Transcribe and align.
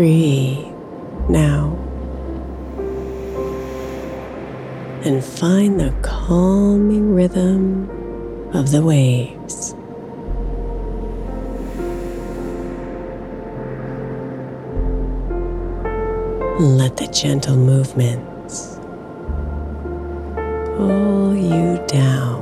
Breathe 0.00 0.64
now. 1.28 1.76
And 5.04 5.22
find 5.22 5.78
the 5.78 5.94
calming 6.00 7.14
rhythm 7.14 7.90
of 8.54 8.70
the 8.70 8.80
waves. 8.80 9.74
Let 16.58 16.96
the 16.96 17.08
gentle 17.12 17.56
movements 17.56 18.78
pull 20.78 21.36
you 21.36 21.78
down, 21.88 22.40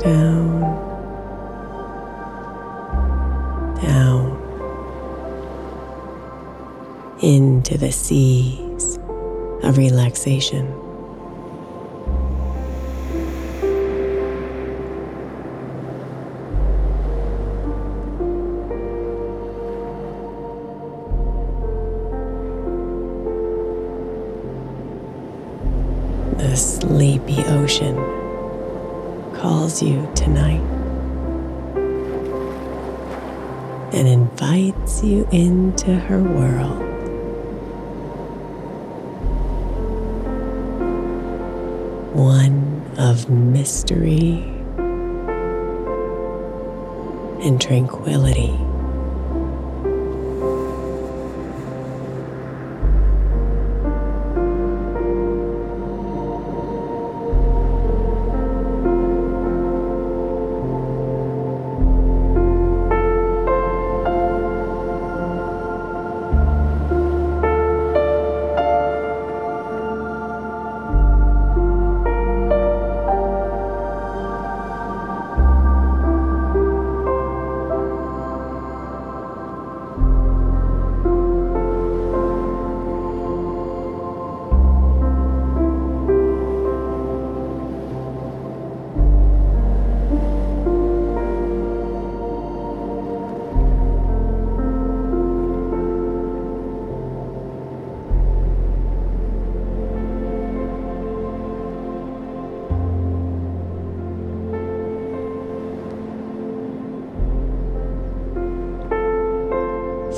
down, 0.00 0.89
into 7.70 7.86
the 7.86 7.92
seas 7.92 8.98
of 9.62 9.78
relaxation. 9.78 10.66
The 26.38 26.56
sleepy 26.56 27.44
ocean 27.44 27.94
calls 29.36 29.80
you 29.80 30.10
tonight 30.16 30.60
and 33.92 34.08
invites 34.08 35.04
you 35.04 35.28
into 35.30 35.94
her 35.94 36.20
world. 36.20 36.89
One 42.20 42.82
of 42.98 43.30
mystery 43.30 44.44
and 47.42 47.58
tranquility. 47.58 48.54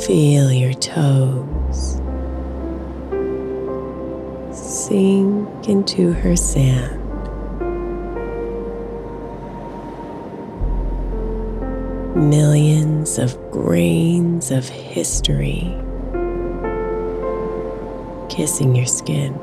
Feel 0.07 0.51
your 0.51 0.73
toes 0.75 2.01
sink 4.53 5.69
into 5.69 6.13
her 6.13 6.35
sand. 6.35 6.99
Millions 12.17 13.19
of 13.19 13.39
grains 13.53 14.51
of 14.51 14.69
history 14.69 15.73
kissing 18.29 18.75
your 18.75 18.87
skin. 18.87 19.39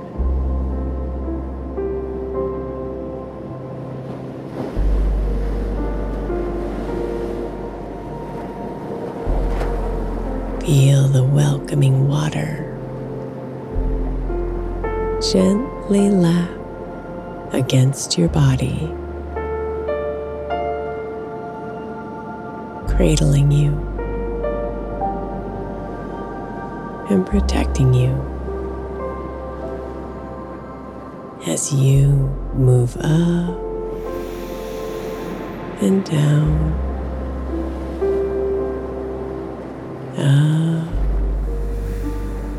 Feel 10.70 11.08
the 11.08 11.24
welcoming 11.24 12.08
water. 12.08 12.78
Gently 15.32 16.12
lap 16.12 16.52
against 17.52 18.20
your 18.20 18.30
body, 18.30 18.78
cradling 22.88 23.52
you 23.52 23.72
and 27.10 27.26
protecting 27.26 27.92
you 27.96 28.14
as 31.48 31.74
you 31.74 32.10
move 32.54 32.96
up 32.98 33.58
and 35.82 36.06
down, 36.06 36.89
up 40.18 40.88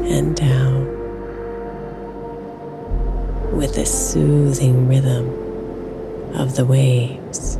and 0.02 0.36
down 0.36 0.86
with 3.56 3.74
the 3.74 3.84
soothing 3.84 4.88
rhythm 4.88 5.28
of 6.34 6.56
the 6.56 6.64
waves. 6.64 7.58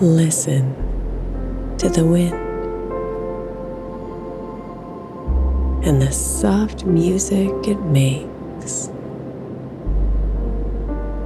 Listen 0.00 0.74
to 1.78 1.88
the 1.88 2.04
wind 2.04 2.43
and 5.84 6.00
the 6.00 6.10
soft 6.10 6.86
music 6.86 7.50
it 7.68 7.78
makes 7.82 8.88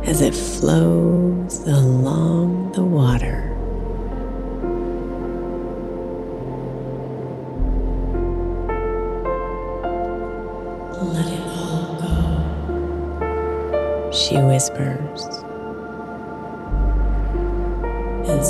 as 0.02 0.20
it 0.20 0.34
flows 0.34 1.60
along 1.69 2.72
the 2.72 2.82
water. 2.82 3.55
Let 11.02 11.26
it 11.26 11.46
all 11.46 11.94
go, 12.00 14.11
she 14.11 14.37
whispers, 14.38 15.26
and 18.28 18.44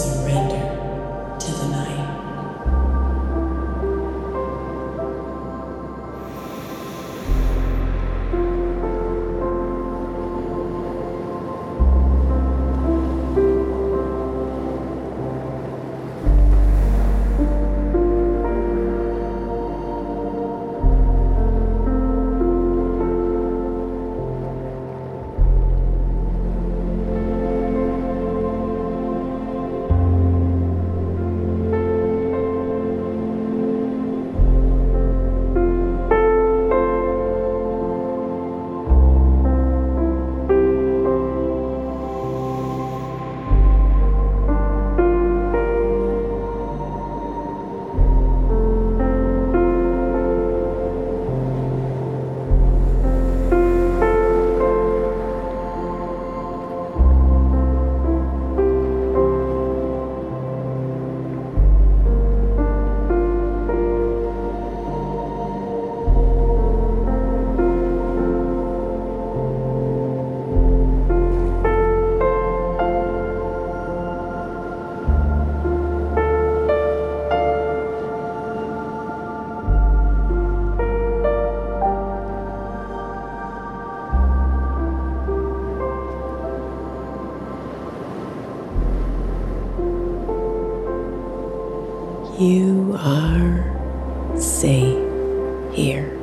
You 92.39 92.97
are 93.01 94.39
safe 94.39 95.75
here. 95.75 96.17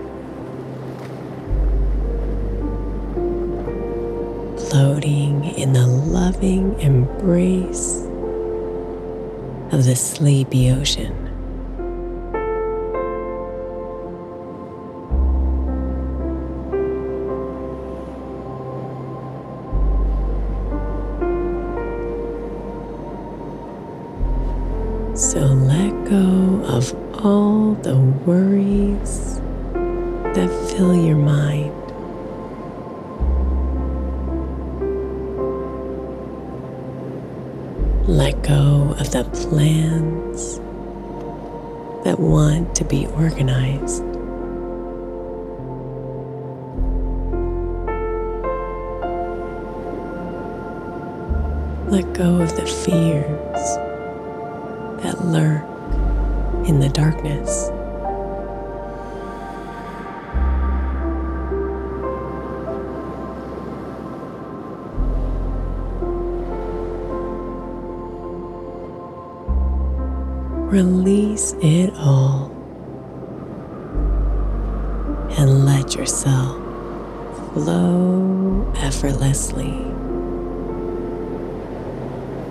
Floating 4.69 5.43
in 5.57 5.73
the 5.73 5.85
loving 5.85 6.79
embrace 6.79 8.05
of 9.73 9.83
the 9.83 9.97
sleepy 9.97 10.71
ocean. 10.71 11.24
Want 42.55 42.75
to 42.75 42.85
be 42.85 43.05
organized. 43.07 44.03
Let 51.91 52.13
go 52.13 52.41
of 52.41 52.55
the 52.55 52.65
fears 52.65 53.67
that 55.03 55.25
lurk 55.25 55.63
in 56.67 56.79
the 56.79 56.89
darkness. 56.89 57.69
Release 70.65 71.53
it 71.61 71.93
all 71.95 72.51
and 75.37 75.63
let 75.63 75.95
yourself 75.95 76.55
flow 77.53 78.73
effortlessly 78.77 79.71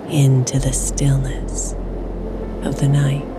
into 0.09 0.59
the 0.59 0.71
stillness 0.71 1.73
of 2.63 2.79
the 2.79 2.87
night. 2.87 3.34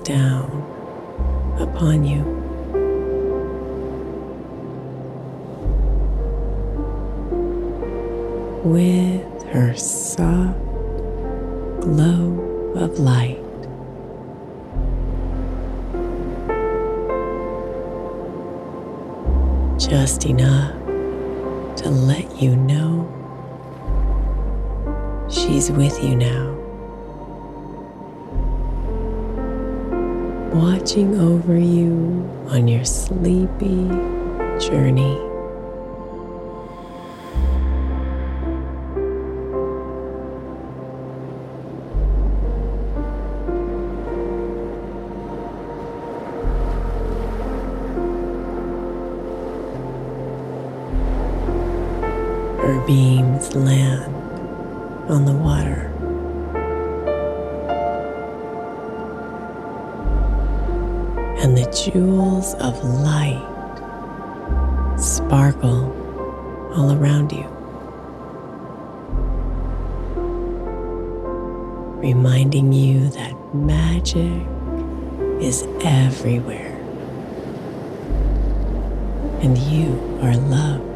Down 0.00 0.48
upon 1.58 2.04
you. 2.04 2.22
With 8.64 9.42
her 9.48 9.76
soft 9.76 10.58
glow 11.82 12.72
of 12.76 12.98
light. 12.98 13.36
Just 19.78 20.24
enough 20.24 20.72
to 21.76 21.90
let 21.90 22.40
you 22.40 22.56
know 22.56 23.06
she's 25.28 25.70
with 25.70 26.02
you 26.02 26.16
now. 26.16 26.59
Watching 30.52 31.18
over 31.20 31.56
you 31.56 32.28
on 32.48 32.66
your 32.66 32.84
sleepy 32.84 33.86
journey. 34.58 35.16
Her 52.60 52.84
beams 52.86 53.54
land 53.54 54.14
on 55.08 55.24
the 55.24 55.32
water. 55.32 55.86
And 61.42 61.56
the 61.56 61.64
jewels 61.72 62.54
of 62.54 62.84
light 62.84 63.46
sparkle 64.98 65.90
all 66.76 66.92
around 66.92 67.32
you, 67.32 67.46
reminding 71.98 72.72
you 72.72 73.08
that 73.08 73.34
magic 73.54 74.46
is 75.40 75.66
everywhere 75.82 76.76
and 79.40 79.56
you 79.56 79.88
are 80.22 80.36
loved. 80.36 80.89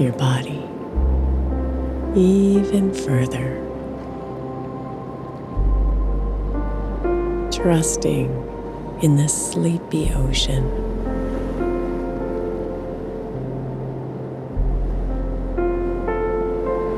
Your 0.00 0.12
body 0.14 0.60
even 2.16 2.92
further, 2.92 3.60
trusting 7.52 8.28
in 9.02 9.14
the 9.14 9.28
sleepy 9.28 10.12
ocean. 10.12 10.68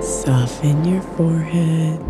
Soften 0.02 0.84
your 0.86 1.02
forehead. 1.02 2.00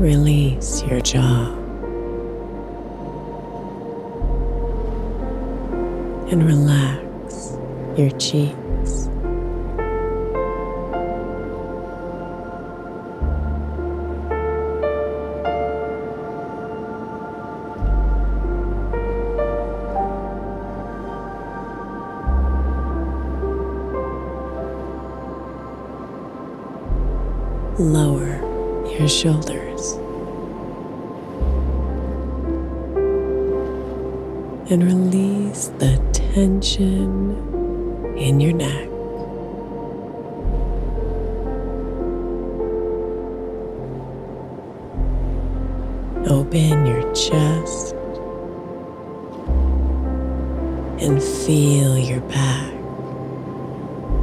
Release 0.00 0.82
your 0.82 1.00
jaw. 1.00 1.61
And 6.32 6.46
relax 6.46 7.58
your 7.98 8.10
cheeks. 8.18 9.06
Lower 27.78 28.40
your 28.98 29.06
shoulders. 29.08 29.98
and 34.70 34.84
release 34.84 35.66
the 35.80 36.11
tension 36.32 37.36
in 38.16 38.40
your 38.40 38.54
neck. 38.54 38.88
Open 46.30 46.86
your 46.86 47.02
chest 47.12 47.94
and 51.02 51.22
feel 51.22 51.98
your 51.98 52.20
back 52.22 52.72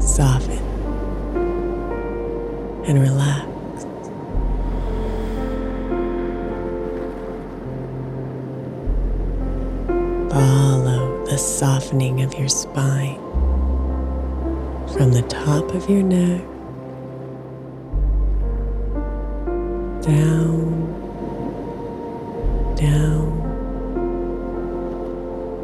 soften 0.02 0.58
and 2.88 3.00
relax. 3.00 3.49
Of 11.92 12.36
your 12.36 12.48
spine. 12.48 13.18
From 14.94 15.12
the 15.12 15.24
top 15.24 15.74
of 15.74 15.90
your 15.90 16.04
neck. 16.04 16.42
Down, 20.04 20.86
down, 22.76 23.40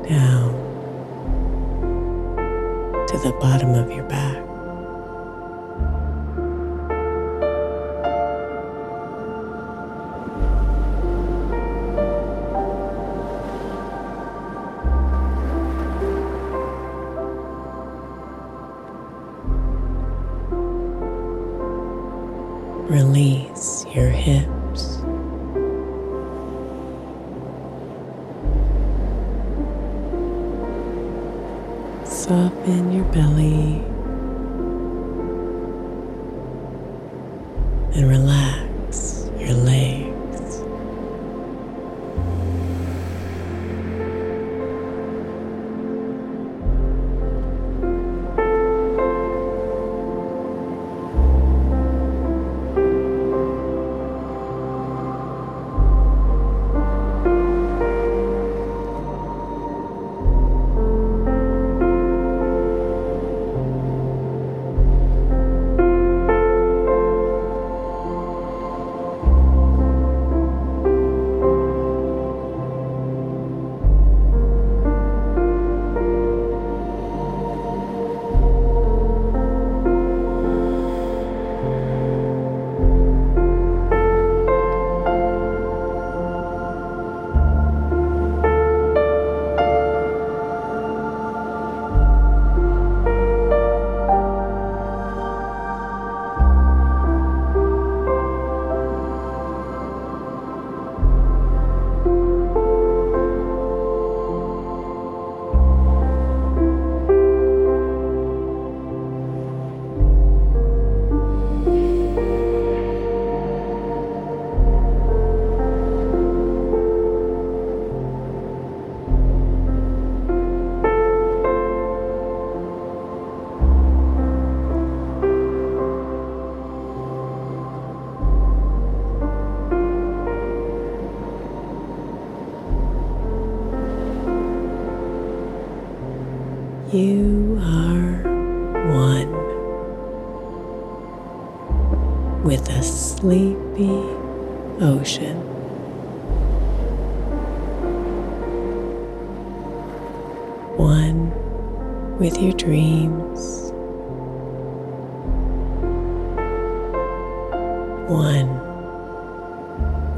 down. 0.10 0.54
To 3.08 3.18
the 3.20 3.38
bottom 3.40 3.76
of 3.76 3.92
your 3.92 4.06
back. 4.06 4.45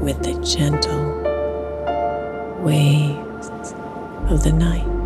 With 0.00 0.22
the 0.22 0.34
gentle 0.44 1.22
waves 2.62 3.48
of 4.30 4.42
the 4.42 4.52
night. 4.52 4.97